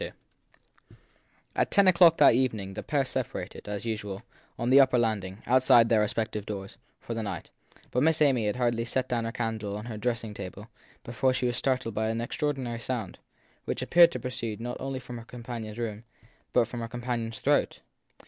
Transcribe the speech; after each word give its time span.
II 0.01 0.11
AT 1.55 1.69
ten 1.69 1.87
o 1.87 1.91
clock 1.91 2.17
that 2.17 2.33
evening 2.33 2.73
the 2.73 2.81
pair 2.81 3.05
separated, 3.05 3.67
as 3.69 3.85
usual, 3.85 4.23
on 4.57 4.71
the 4.71 4.79
upper 4.79 4.97
landing, 4.97 5.43
outside 5.45 5.89
their 5.89 5.99
respective 6.01 6.43
doors, 6.43 6.77
for 6.99 7.13
the 7.13 7.21
night; 7.21 7.51
but 7.91 8.01
Miss 8.01 8.19
Amy 8.19 8.47
had 8.47 8.55
hardly 8.55 8.83
set 8.83 9.07
down 9.07 9.25
her 9.25 9.31
candle 9.31 9.77
on 9.77 9.85
her 9.85 9.99
250 9.99 9.99
THE 9.99 10.01
THIED 10.01 10.07
PERSON 10.07 10.31
dressing 10.31 10.33
table 10.33 10.71
before 11.03 11.33
she 11.35 11.45
was 11.45 11.55
startled 11.57 11.93
by 11.93 12.09
an 12.09 12.19
extraordinary 12.19 12.79
sound, 12.79 13.19
which 13.65 13.83
appeared 13.83 14.11
to 14.13 14.19
proceed 14.19 14.59
not 14.59 14.77
only 14.79 14.97
from 14.99 15.19
her 15.19 15.23
com 15.25 15.43
panion 15.43 15.69
s 15.69 15.77
room, 15.77 16.03
but 16.51 16.67
from 16.67 16.79
her 16.79 16.87
companion 16.87 17.31
s 17.31 17.39
throat. 17.39 17.81